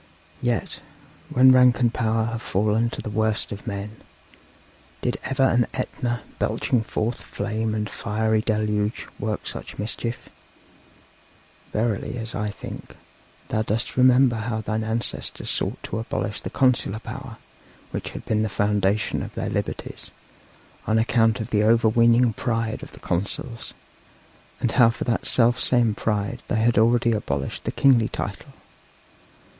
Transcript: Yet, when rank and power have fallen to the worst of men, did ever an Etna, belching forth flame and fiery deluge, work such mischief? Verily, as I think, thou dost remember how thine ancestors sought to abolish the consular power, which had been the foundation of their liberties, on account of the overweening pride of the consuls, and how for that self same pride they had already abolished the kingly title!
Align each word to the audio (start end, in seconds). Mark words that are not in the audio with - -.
Yet, 0.41 0.79
when 1.29 1.51
rank 1.51 1.79
and 1.79 1.93
power 1.93 2.25
have 2.25 2.41
fallen 2.41 2.89
to 2.89 3.03
the 3.03 3.09
worst 3.11 3.51
of 3.51 3.67
men, 3.67 3.97
did 5.03 5.19
ever 5.23 5.43
an 5.43 5.67
Etna, 5.75 6.23
belching 6.39 6.81
forth 6.81 7.21
flame 7.21 7.75
and 7.75 7.87
fiery 7.87 8.41
deluge, 8.41 9.05
work 9.19 9.45
such 9.45 9.77
mischief? 9.77 10.27
Verily, 11.71 12.17
as 12.17 12.33
I 12.33 12.49
think, 12.49 12.95
thou 13.49 13.61
dost 13.61 13.95
remember 13.95 14.37
how 14.37 14.61
thine 14.61 14.83
ancestors 14.83 15.51
sought 15.51 15.83
to 15.83 15.99
abolish 15.99 16.41
the 16.41 16.49
consular 16.49 16.97
power, 16.97 17.37
which 17.91 18.09
had 18.09 18.25
been 18.25 18.41
the 18.41 18.49
foundation 18.49 19.21
of 19.21 19.35
their 19.35 19.51
liberties, 19.51 20.09
on 20.87 20.97
account 20.97 21.39
of 21.39 21.51
the 21.51 21.61
overweening 21.63 22.33
pride 22.33 22.81
of 22.81 22.93
the 22.93 22.99
consuls, 22.99 23.75
and 24.59 24.71
how 24.71 24.89
for 24.89 25.03
that 25.03 25.27
self 25.27 25.59
same 25.59 25.93
pride 25.93 26.41
they 26.47 26.55
had 26.55 26.79
already 26.79 27.11
abolished 27.11 27.65
the 27.65 27.71
kingly 27.71 28.07
title! 28.09 28.53